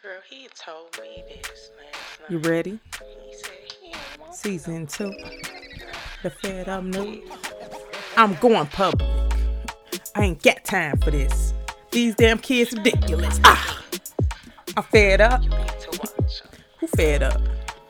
[0.00, 2.30] Girl, he told me this last night.
[2.30, 2.78] You ready?
[3.00, 3.50] He said
[3.82, 5.10] he Season two.
[6.22, 7.28] The Fed Up News.
[8.16, 9.08] I'm going public.
[10.14, 11.52] I ain't got time for this.
[11.90, 13.40] These damn kids ridiculous.
[13.42, 13.82] Ah!
[14.76, 15.40] I'm fed up.
[15.40, 16.50] me to watch him.
[16.78, 17.40] Who fed up?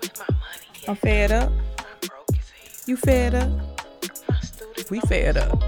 [0.00, 1.52] With my money, I'm fed up.
[1.52, 2.84] I'm broke as hell.
[2.86, 4.90] You fed up.
[4.90, 5.62] We fed up.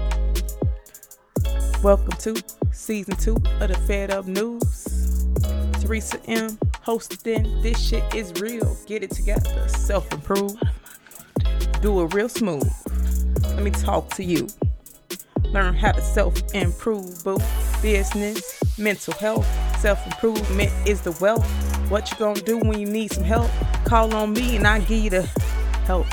[1.83, 4.80] Welcome to season two of the Fed Up News.
[5.91, 6.57] Theresa M.
[6.83, 7.61] hosting.
[7.61, 8.77] This shit is real.
[8.87, 9.67] Get it together.
[9.67, 10.57] Self improve.
[11.81, 12.71] Do it real smooth.
[13.43, 14.47] Let me talk to you.
[15.49, 17.39] Learn how to self improve, boo.
[17.81, 19.45] Business, mental health,
[19.81, 21.45] self improvement is the wealth.
[21.89, 23.51] What you gonna do when you need some help?
[23.83, 25.23] Call on me and I give you the
[25.83, 26.07] help.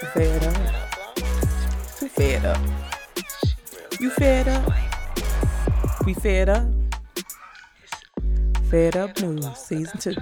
[0.00, 0.56] Girl Fed up.
[2.00, 2.60] Who fed up?
[4.00, 4.72] You fed up?
[6.06, 6.81] We fed up.
[8.72, 10.14] Fed Up News Season 2.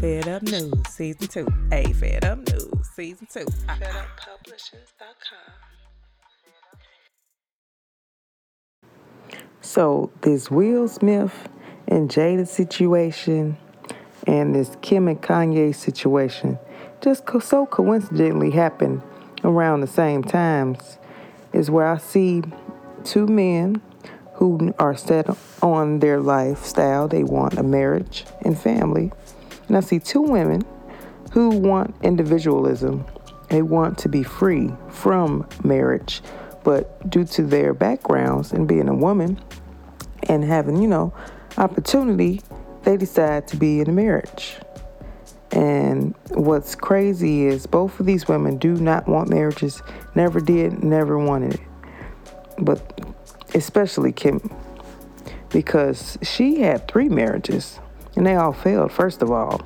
[0.00, 1.46] Fed Up News Season 2.
[1.70, 3.46] Hey, Fed Up News Season 2.
[3.68, 5.52] Ah, feduppublishings.com.
[9.60, 11.48] So this Will Smith
[11.86, 13.56] and Jada situation
[14.26, 16.58] and this Kim and Kanye situation
[17.00, 19.00] just co- so coincidentally happened
[19.44, 20.98] around the same times
[21.52, 22.42] is where I see
[23.04, 23.80] two men
[24.42, 25.28] who are set
[25.62, 27.06] on their lifestyle.
[27.06, 29.12] They want a marriage and family.
[29.68, 30.64] And I see two women
[31.30, 33.04] who want individualism.
[33.50, 36.22] They want to be free from marriage,
[36.64, 39.40] but due to their backgrounds and being a woman
[40.24, 41.14] and having, you know,
[41.56, 42.40] opportunity,
[42.82, 44.56] they decide to be in a marriage.
[45.52, 49.84] And what's crazy is both of these women do not want marriages,
[50.16, 51.60] never did, never wanted it.
[52.58, 53.11] But
[53.54, 54.50] especially Kim,
[55.50, 57.80] because she had three marriages
[58.16, 59.60] and they all failed, first of all.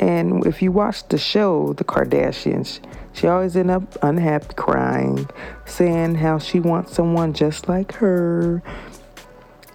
[0.00, 2.80] And if you watch the show, The Kardashians,
[3.12, 5.28] she always end up unhappy, crying,
[5.66, 8.62] saying how she wants someone just like her.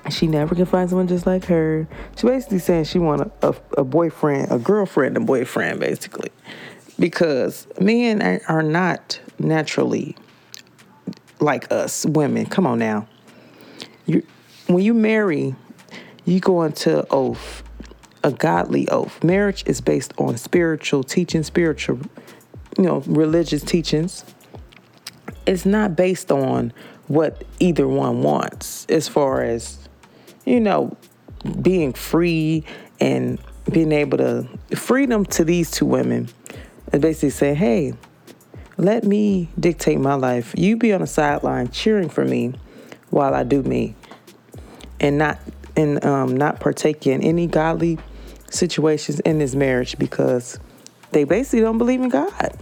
[0.09, 1.87] She never can find someone just like her.
[2.17, 6.29] She basically saying she want a, a, a boyfriend, a girlfriend and boyfriend, basically.
[6.99, 10.15] Because men are not naturally
[11.39, 12.45] like us, women.
[12.45, 13.07] Come on now.
[14.05, 14.25] You,
[14.67, 15.55] when you marry,
[16.25, 17.63] you go into oath,
[18.23, 19.23] a godly oath.
[19.23, 21.99] Marriage is based on spiritual teaching, spiritual,
[22.77, 24.25] you know, religious teachings.
[25.45, 26.73] It's not based on
[27.07, 29.77] what either one wants as far as,
[30.45, 30.95] you know,
[31.61, 32.63] being free
[32.99, 33.39] and
[33.71, 36.29] being able to freedom to these two women
[36.91, 37.93] is basically say, hey,
[38.77, 40.53] let me dictate my life.
[40.57, 42.53] You be on the sideline cheering for me
[43.13, 43.95] while I do me
[44.99, 45.39] and not
[45.75, 47.97] and um, not partake in any godly
[48.49, 50.59] situations in this marriage because
[51.11, 52.57] they basically don't believe in God.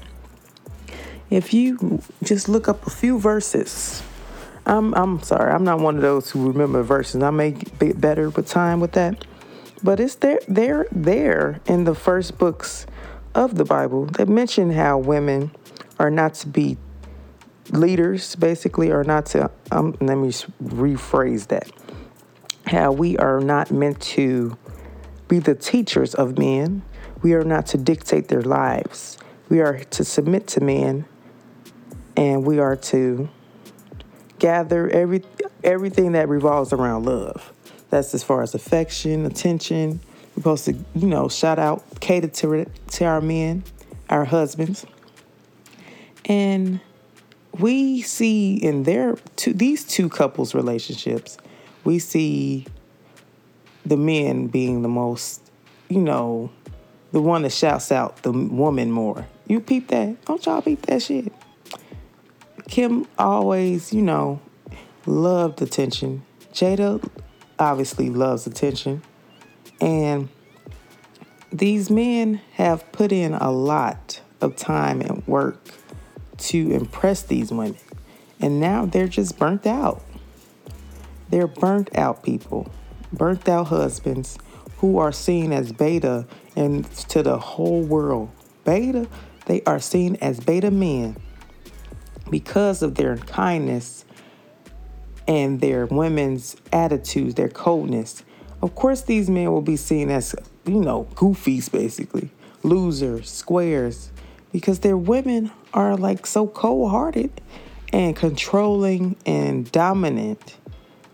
[1.30, 4.04] If you just look up a few verses,
[4.66, 7.24] I'm I'm sorry, I'm not one of those who remember verses.
[7.24, 9.26] I may get better with time with that,
[9.82, 12.86] but it's there there there in the first books
[13.34, 15.52] of the Bible that mention how women
[15.98, 16.78] are not to be
[17.72, 19.50] leaders, basically, are not to.
[19.72, 20.30] Um, let me
[20.64, 21.72] rephrase that
[22.68, 24.58] how we are not meant to
[25.28, 26.84] be the teachers of men.
[27.22, 29.18] We are not to dictate their lives.
[29.50, 31.06] We are to submit to men
[32.16, 33.30] and we are to
[34.40, 35.24] gather every
[35.64, 37.54] everything that revolves around love.
[37.90, 40.00] That's as far as affection, attention.
[40.36, 43.64] We're supposed to, you know, shout out, cater to, to our men,
[44.10, 44.86] our husbands.
[46.26, 46.80] And
[47.60, 51.38] we see in their two, these two couples relationships,
[51.84, 52.66] we see
[53.86, 55.42] the men being the most,
[55.90, 56.52] you know,
[57.12, 59.28] the one that shouts out the woman more.
[59.48, 60.24] You peep that?
[60.26, 61.32] Don't y'all peep that shit?
[62.70, 64.40] Kim always, you know,
[65.06, 66.24] loved attention.
[66.54, 67.06] Jada
[67.60, 69.02] obviously loves attention.
[69.82, 70.30] And
[71.52, 75.81] these men have put in a lot of time and work
[76.42, 77.78] to impress these women.
[78.40, 80.02] And now they're just burnt out.
[81.30, 82.72] They're burnt out people,
[83.14, 84.38] burnt out husbands
[84.78, 88.30] who are seen as beta and to the whole world.
[88.66, 89.08] Beta,
[89.46, 91.16] they are seen as beta men
[92.30, 94.06] because of their kindness
[95.28, 98.24] and their women's attitudes, their coldness.
[98.62, 100.36] Of course, these men will be seen as,
[100.66, 102.30] you know, goofies basically,
[102.64, 104.12] losers, squares,
[104.52, 107.32] because their women are like so cold hearted
[107.94, 110.58] and controlling and dominant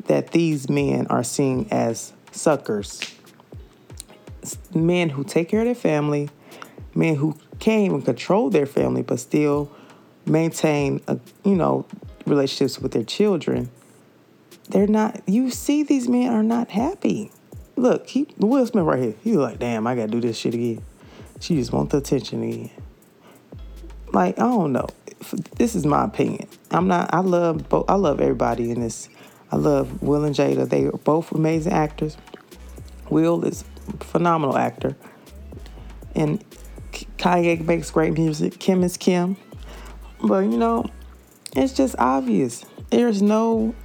[0.06, 3.02] that these men are seen as suckers.
[4.74, 6.30] men who take care of their family,
[6.96, 9.72] men who can't even control their family, but still
[10.26, 11.86] maintain, a, you know,
[12.26, 13.70] relationships with their children.
[14.70, 15.22] They're not.
[15.28, 17.32] You see, these men are not happy.
[17.76, 19.16] Look, he Will Smith right here.
[19.24, 20.82] He's like, damn, I gotta do this shit again.
[21.40, 22.72] She just want the attention again.
[24.18, 24.88] Like I don't know.
[25.58, 26.48] This is my opinion.
[26.72, 27.14] I'm not.
[27.14, 27.72] I love.
[27.88, 29.10] I love everybody in this.
[29.52, 30.68] I love Will and Jada.
[30.68, 32.18] They are both amazing actors.
[33.12, 34.96] Will is a phenomenal actor,
[36.16, 36.44] and
[37.20, 38.58] Kanye makes great music.
[38.58, 39.38] Kim is Kim,
[40.24, 40.90] but you know,
[41.56, 42.66] it's just obvious.
[42.90, 43.76] There's no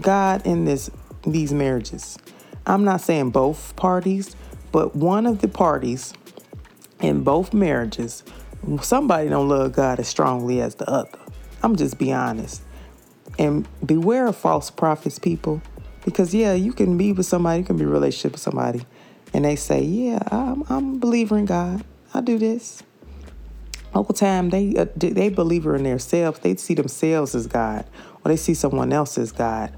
[0.00, 0.90] God in this
[1.26, 2.16] these marriages.
[2.64, 4.36] I'm not saying both parties,
[4.72, 6.14] but one of the parties
[6.98, 8.24] in both marriages,
[8.82, 11.18] somebody don't love God as strongly as the other.
[11.62, 12.62] I'm just be honest.
[13.38, 15.62] And beware of false prophets, people.
[16.04, 18.84] Because yeah, you can be with somebody, you can be relationship with somebody,
[19.32, 21.84] and they say, Yeah, I'm, I'm a believer in God.
[22.12, 22.82] I do this.
[23.92, 26.38] Whole time they uh, they believer in themselves.
[26.40, 27.84] They see themselves as God,
[28.24, 29.72] or they see someone else as God.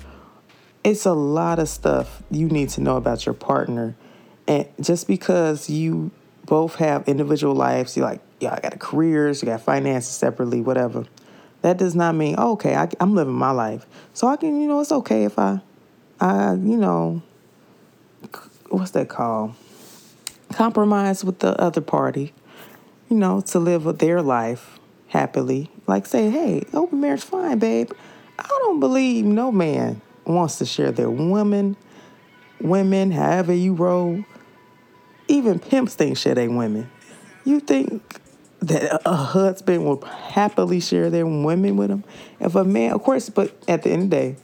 [0.84, 3.96] It's a lot of stuff you need to know about your partner,
[4.46, 6.12] and just because you
[6.46, 8.20] both have individual lives, you like,
[8.52, 11.04] I got a careers, you got finances separately, whatever.
[11.62, 12.74] That does not mean oh, okay.
[12.74, 15.60] I, I'm living my life, so I can, you know, it's okay if I,
[16.20, 17.22] I, you know,
[18.68, 19.54] what's that called?
[20.52, 22.32] Compromise with the other party
[23.08, 25.70] you know, to live with their life happily.
[25.86, 27.92] Like say, hey, open marriage, fine, babe.
[28.38, 31.76] I don't believe no man wants to share their women,
[32.60, 34.24] women, however you roll.
[35.28, 36.90] Even pimps think share their women.
[37.44, 38.20] You think
[38.60, 42.04] that a husband will happily share their women with him?
[42.40, 44.36] If a man, of course, but at the end of the day,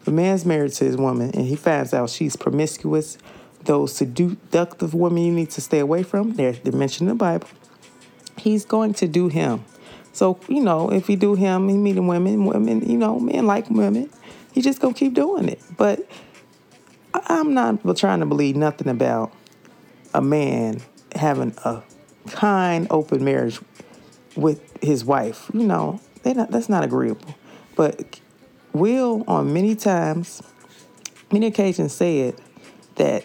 [0.00, 3.18] if a man's married to his woman and he finds out she's promiscuous,
[3.64, 7.48] those seductive women you need to stay away from, they're, they're mentioned in the Bible
[8.38, 9.64] he's going to do him.
[10.12, 13.68] So, you know, if he do him, he meeting women, women, you know, men like
[13.70, 14.10] women.
[14.52, 15.60] He just gonna keep doing it.
[15.76, 16.08] But
[17.12, 19.32] I'm not trying to believe nothing about
[20.14, 20.80] a man
[21.14, 21.82] having a
[22.26, 23.60] kind, open marriage
[24.36, 25.50] with his wife.
[25.54, 27.34] You know, not, that's not agreeable.
[27.76, 28.20] But
[28.72, 30.42] Will, on many times,
[31.32, 32.34] many occasions, said
[32.96, 33.24] that,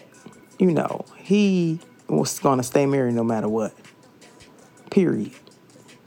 [0.58, 3.74] you know, he was going to stay married no matter what
[4.90, 5.32] period.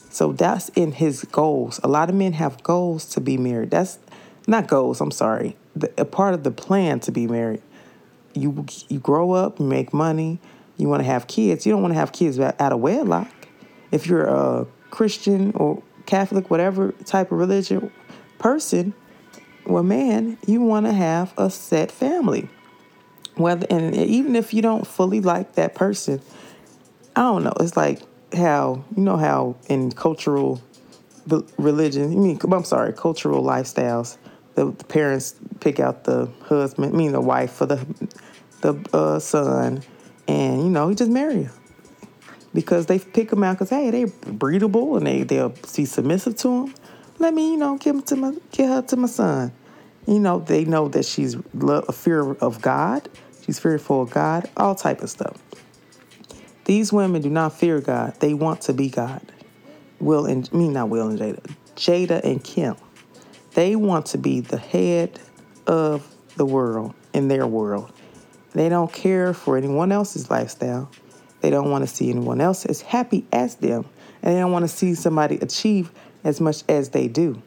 [0.10, 1.80] So that's in his goals.
[1.84, 3.72] A lot of men have goals to be married.
[3.72, 4.00] That's
[4.48, 5.58] not goals, I'm sorry.
[5.76, 7.62] The, a part of the plan to be married.
[8.34, 10.40] You you grow up, make money,
[10.78, 11.66] you want to have kids.
[11.66, 13.32] You don't want to have kids out of wedlock.
[13.92, 17.92] If you're a Christian or Catholic, whatever type of religion
[18.38, 18.94] person,
[19.66, 22.50] well, man, you want to have a set family.
[23.36, 26.22] Whether and even if you don't fully like that person,
[27.16, 27.54] I don't know.
[27.60, 28.02] It's like
[28.34, 30.62] how you know how in cultural
[31.58, 34.18] religion, I mean, I'm sorry, cultural lifestyles,
[34.54, 37.86] the, the parents pick out the husband, I mean the wife for the
[38.62, 39.84] the uh, son,
[40.76, 41.54] know he just marry her
[42.54, 46.66] because they pick them out because hey they're breedable and they they'll be submissive to
[46.66, 46.76] him.
[47.18, 49.52] Let me you know give him to my give her to my son.
[50.06, 53.10] You know they know that she's a fear of God.
[53.42, 54.50] She's fearful of God.
[54.58, 55.42] All type of stuff.
[56.66, 58.20] These women do not fear God.
[58.20, 59.22] They want to be God.
[60.00, 61.56] Will and me not Will and Jada.
[61.76, 62.76] Jada and Kim.
[63.54, 65.20] They want to be the head
[65.68, 67.92] of the world in their world.
[68.56, 70.90] They don't care for anyone else's lifestyle.
[71.42, 73.86] They don't want to see anyone else as happy as them.
[74.24, 75.92] And they don't want to see somebody achieve
[76.24, 77.42] as much as they do.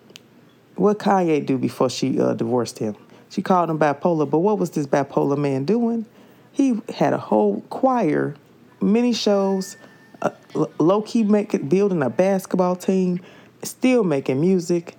[0.76, 2.94] What Kanye do before she uh, divorced him?
[3.30, 6.04] She called him bipolar, but what was this bipolar man doing?
[6.52, 8.36] He had a whole choir
[8.82, 9.78] mini shows,
[10.20, 10.30] uh,
[10.78, 13.20] low key making building a basketball team,
[13.62, 14.94] still making music,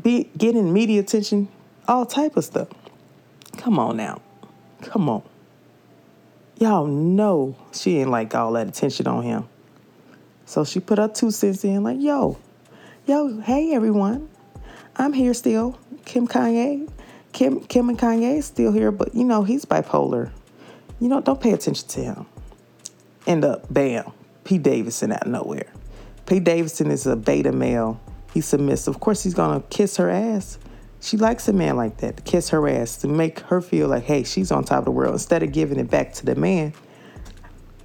[0.00, 1.48] be getting media attention,
[1.86, 2.68] all type of stuff.
[3.56, 4.20] Come on now,
[4.82, 5.22] come on.
[6.58, 9.48] Y'all know she ain't like all that attention on him.
[10.44, 12.38] So she put her two cents in, like, yo,
[13.06, 14.28] yo, hey everyone,
[14.96, 15.78] I'm here still.
[16.04, 16.90] Kim Kanye,
[17.32, 20.30] Kim, Kim and Kanye is still here, but you know he's bipolar.
[21.00, 22.26] You know, don't pay attention to him
[23.28, 25.70] end up, uh, bam, Pete Davidson out of nowhere.
[26.26, 28.00] Pete Davidson is a beta male.
[28.32, 28.94] He's submissive.
[28.94, 30.58] Of course, he's gonna kiss her ass.
[31.00, 34.04] She likes a man like that to kiss her ass to make her feel like,
[34.04, 36.72] hey, she's on top of the world instead of giving it back to the man.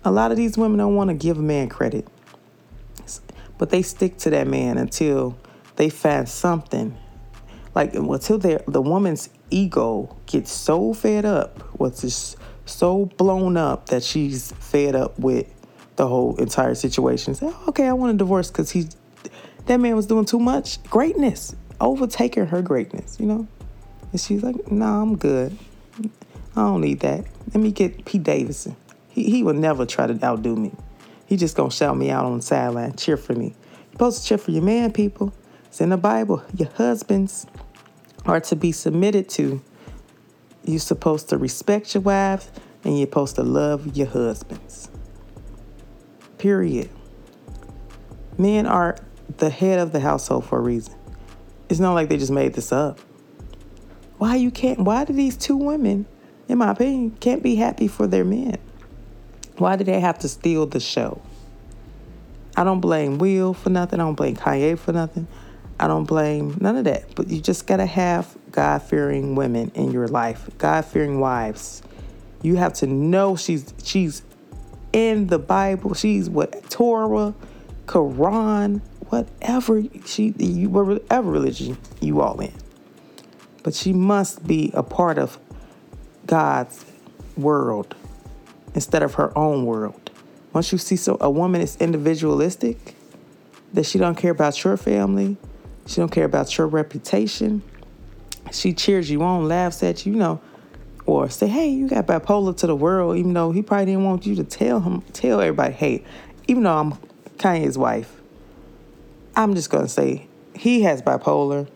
[0.03, 2.08] A lot of these women don't want to give a man credit,
[3.58, 5.38] but they stick to that man until
[5.75, 6.98] they find something.
[7.75, 14.03] Like until the woman's ego gets so fed up with this so blown up that
[14.03, 15.51] she's fed up with
[15.96, 17.36] the whole entire situation.
[17.36, 18.88] Say, oh, okay, I want a divorce because he,
[19.65, 23.48] that man was doing too much greatness, overtaking her greatness, you know.
[24.12, 25.58] And she's like, "No, nah, I'm good.
[26.56, 27.25] I don't need that.
[27.53, 28.75] Let me get Pete Davidson.
[29.10, 30.72] He he will never try to outdo me.
[31.25, 33.48] He just gonna shout me out on the sideline, cheer for me.
[33.48, 35.34] You're supposed to cheer for your man, people.
[35.65, 36.44] It's in the Bible.
[36.56, 37.48] Your husbands
[38.25, 39.62] are to be submitted to.
[40.63, 42.51] You're supposed to respect your wives
[42.84, 44.89] and you're supposed to love your husbands.
[46.38, 46.89] Period.
[48.38, 48.98] Men are
[49.38, 50.96] the head of the household for a reason.
[51.74, 53.00] It's not like they just made this up.
[54.20, 56.06] Why you can't why do these two women,
[56.48, 58.60] in my opinion, can't be happy for their men?
[59.58, 61.20] Why do they have to steal the show?
[62.56, 64.00] I don't blame Will for nothing.
[64.00, 65.27] I don't blame Kanye for nothing.
[65.80, 67.15] I don't blame none of that.
[67.15, 71.82] But you just gotta have God fearing women in your life, God fearing wives.
[72.44, 74.22] You have to know she's she's
[74.92, 75.96] in the Bible.
[75.96, 77.34] She's what Torah,
[77.88, 78.82] Quran,
[79.13, 82.53] whatever she you whatever religion you all in.
[83.62, 85.38] But she must be a part of
[86.25, 86.84] God's
[87.38, 87.96] world
[88.74, 90.10] instead of her own world.
[90.51, 92.96] Once you see so a woman is individualistic,
[93.74, 95.38] that she don't care about your family,
[95.86, 97.62] she don't care about your reputation.
[98.51, 100.41] She cheers you on, laughs at you, you know,
[101.05, 104.25] or say, "Hey, you got bipolar to the world," even though he probably didn't want
[104.25, 106.03] you to tell him, tell everybody, "Hey,"
[106.48, 106.93] even though I'm
[107.38, 108.23] Kanye's wife,
[109.36, 111.68] I'm just gonna say he has bipolar.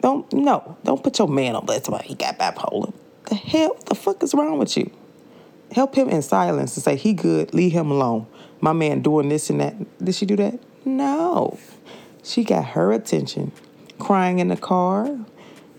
[0.00, 2.92] Don't no, don't put your man on blast about he got bipolar.
[3.28, 4.90] The hell, the fuck is wrong with you?
[5.72, 8.26] Help him in silence and say he good, leave him alone.
[8.60, 9.74] My man doing this and that.
[10.04, 10.58] Did she do that?
[10.86, 11.58] No.
[12.22, 13.52] She got her attention,
[13.98, 15.18] crying in the car,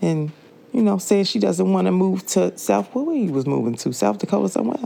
[0.00, 0.30] and
[0.72, 2.94] you know, saying she doesn't want to move to South.
[2.94, 3.92] Where he was moving to?
[3.92, 4.78] South Dakota somewhere.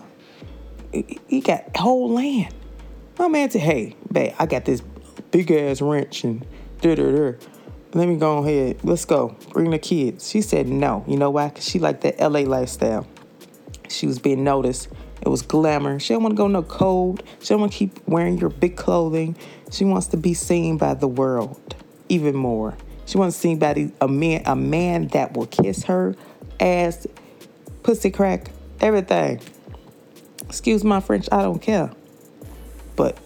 [0.92, 2.54] He got whole land.
[3.18, 4.82] My man said, "Hey, babe, I got this
[5.30, 6.44] big ass wrench and
[6.80, 7.32] da da da.
[7.92, 8.78] Let me go ahead.
[8.84, 9.36] Let's go.
[9.52, 11.04] Bring the kids." She said, "No.
[11.06, 11.50] You know why?
[11.50, 13.06] Cause she liked that LA lifestyle.
[13.88, 14.88] She was being noticed.
[15.22, 15.98] It was glamour.
[15.98, 17.22] She don't want to go no cold.
[17.40, 19.36] She don't want to keep wearing your big clothing.
[19.70, 21.74] She wants to be seen by the world
[22.08, 22.76] even more.
[23.06, 26.14] She wants to see by a man, a man that will kiss her
[26.58, 27.06] ass,
[27.82, 29.40] pussy crack, everything.
[30.46, 31.90] Excuse my French, I don't care.
[32.96, 33.18] But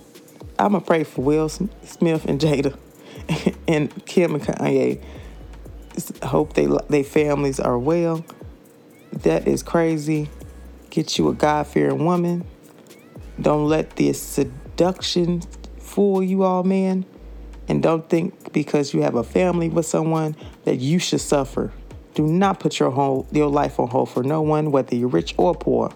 [0.58, 2.78] I'm gonna pray for Will Smith and Jada
[3.68, 5.02] and Kim and Kanye.
[6.22, 8.24] Hope they they families are well.
[9.12, 10.28] That is crazy.
[10.90, 12.44] Get you a God fearing woman.
[13.40, 15.42] Don't let this seduction
[15.78, 17.04] fool you all, man.
[17.68, 21.72] And don't think because you have a family with someone that you should suffer.
[22.14, 25.34] Do not put your whole your life on hold for no one, whether you're rich
[25.36, 25.92] or poor.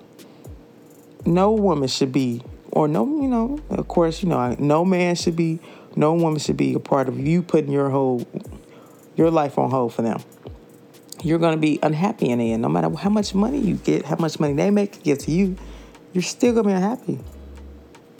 [1.24, 2.42] No woman should be,
[2.78, 5.58] or no, you know, of course, you know, no man should be,
[5.97, 8.26] no woman should be a part of you putting your whole
[9.16, 10.20] your life on hold for them
[11.23, 12.62] you're going to be unhappy in the end.
[12.62, 15.56] No matter how much money you get, how much money they make give to you,
[16.12, 17.18] you're still going to be unhappy.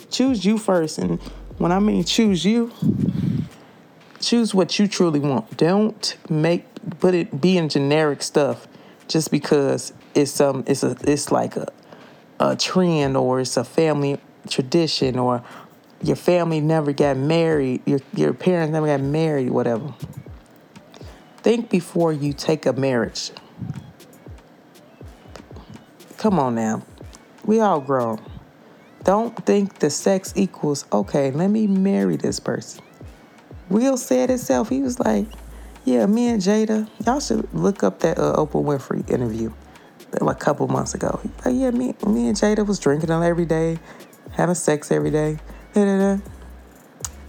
[0.09, 0.97] Choose you first.
[0.97, 1.19] And
[1.57, 2.71] when I mean choose you,
[4.19, 5.57] choose what you truly want.
[5.57, 6.65] Don't make
[6.99, 8.67] put it be in generic stuff
[9.07, 11.67] just because it's some it's a it's like a
[12.39, 14.17] a trend or it's a family
[14.49, 15.43] tradition or
[16.01, 19.93] your family never got married, your your parents never got married, whatever.
[21.37, 23.31] Think before you take a marriage.
[26.17, 26.83] Come on now.
[27.45, 28.21] We all grown.
[29.03, 32.83] Don't think the sex equals, okay, let me marry this person.
[33.69, 35.25] Will said itself, he was like,
[35.85, 39.51] yeah, me and Jada, y'all should look up that uh, Oprah Winfrey interview
[40.19, 41.19] like a couple months ago.
[41.45, 43.79] Like, yeah, me, me and Jada was drinking every day,
[44.31, 45.37] having sex every day.
[45.73, 46.21] Da-da-da.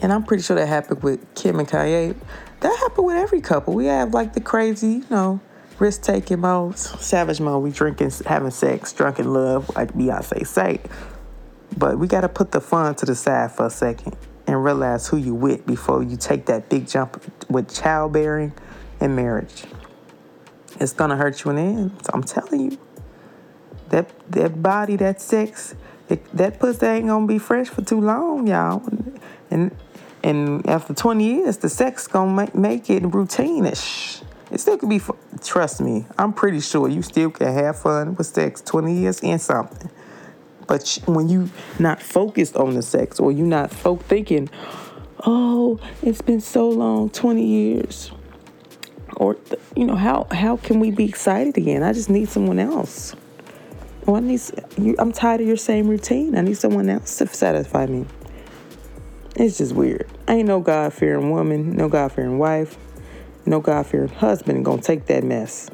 [0.01, 2.17] And I'm pretty sure that happened with Kim and Kanye
[2.61, 3.75] that happened with every couple.
[3.75, 5.41] We have like the crazy, you know,
[5.79, 7.63] risk taking modes, savage mode.
[7.63, 10.81] We drinking, having sex, drunk in love, like Beyonce say.
[11.77, 14.17] But we got to put the fun to the side for a second
[14.47, 18.53] and realize who you with before you take that big jump with childbearing
[19.01, 19.65] and marriage.
[20.79, 21.93] It's gonna hurt you in the end.
[22.05, 22.79] So I'm telling you.
[23.91, 25.75] That that body, that sex,
[26.35, 28.83] that pussy ain't gonna be fresh for too long, y'all.
[29.51, 29.75] And
[30.23, 34.23] and after 20 years, the sex gonna make, make it routine-ish.
[34.51, 35.01] It still could be,
[35.43, 39.41] trust me, I'm pretty sure you still can have fun with sex 20 years and
[39.41, 39.91] something.
[40.67, 44.51] But when you not focused on the sex or you not folk thinking,
[45.25, 48.13] oh, it's been so long, 20 years.
[49.17, 49.37] Or,
[49.77, 51.83] you know, how, how can we be excited again?
[51.83, 53.15] I just need someone else.
[54.11, 54.41] Well, I need,
[54.77, 56.37] you, I'm tired of your same routine.
[56.37, 58.07] I need someone else to satisfy me.
[59.37, 60.09] It's just weird.
[60.27, 62.77] I Ain't no God fearing woman, no God fearing wife,
[63.47, 65.71] no God fearing husband gonna take that mess.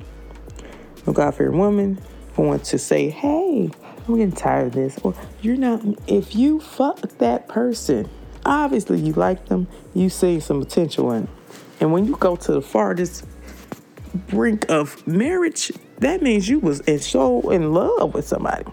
[1.06, 1.98] No God fearing woman
[2.36, 3.70] going to say, hey,
[4.06, 4.98] I'm getting tired of this.
[4.98, 8.06] Or you're not, if you fuck that person,
[8.44, 11.28] obviously you like them, you see some potential in it.
[11.80, 13.24] And when you go to the farthest
[14.28, 18.64] brink of marriage, that means you was in, so in love with somebody.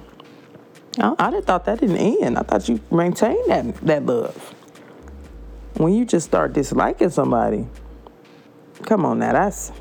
[0.99, 2.37] I, didn't thought that didn't end.
[2.37, 4.35] I thought you maintained that that love.
[5.75, 7.67] When you just start disliking somebody,
[8.83, 9.71] come on now, that's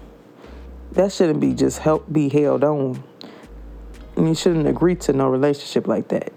[0.93, 3.03] that shouldn't be just help be held on.
[4.17, 6.33] And you shouldn't agree to no relationship like that.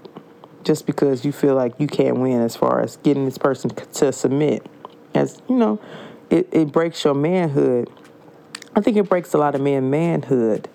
[0.63, 4.11] Just because you feel like you can't win as far as getting this person to
[4.11, 4.65] submit.
[5.13, 5.79] As you know,
[6.29, 7.89] it, it breaks your manhood.
[8.75, 10.67] I think it breaks a lot of men manhood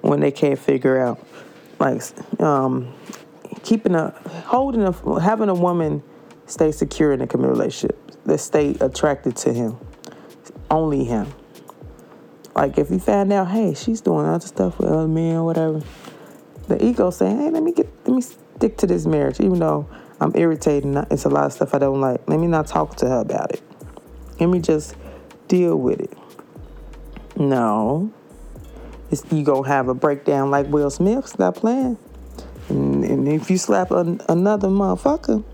[0.00, 1.24] when they can't figure out.
[1.78, 2.02] Like
[2.40, 2.94] um
[3.62, 4.10] keeping a
[4.46, 6.02] holding a having a woman
[6.46, 9.76] stay secure in a committed relationship that stay attracted to him
[10.70, 11.32] only him.
[12.54, 15.82] Like if you find out hey she's doing other stuff with other men or whatever
[16.68, 19.86] the ego saying hey let me get let me stick to this marriage even though
[20.20, 23.06] i'm irritated it's a lot of stuff i don't like let me not talk to
[23.06, 23.62] her about it.
[24.38, 24.94] Let me just
[25.48, 26.12] deal with it.
[27.36, 28.12] No
[29.10, 31.26] it's, you gonna have a breakdown like Will Smith.
[31.26, 31.98] Stop playing.
[32.68, 35.44] And, and if you slap an, another motherfucker,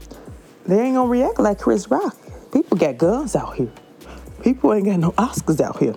[0.66, 2.16] they ain't gonna react like Chris Rock.
[2.52, 3.72] People got guns out here.
[4.42, 5.94] People ain't got no Oscars out here.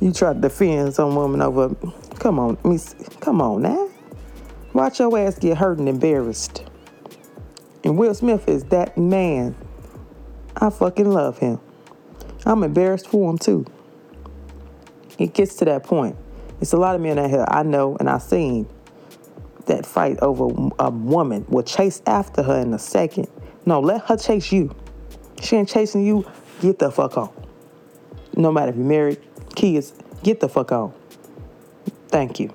[0.00, 1.74] You try to defend some woman over.
[2.18, 2.78] Come on, me.
[3.20, 3.88] Come on now.
[4.72, 6.64] Watch your ass get hurt and embarrassed.
[7.84, 9.54] And Will Smith is that man.
[10.56, 11.60] I fucking love him.
[12.46, 13.66] I'm embarrassed for him too.
[15.18, 16.16] It gets to that point.
[16.62, 18.68] It's a lot of men out here I know and I've seen
[19.66, 23.26] that fight over a woman will chase after her in a second.
[23.66, 24.72] No, let her chase you.
[25.40, 26.24] She ain't chasing you.
[26.60, 27.30] Get the fuck on.
[28.36, 29.20] No matter if you're married,
[29.56, 30.92] kids, get the fuck on.
[32.06, 32.54] Thank you.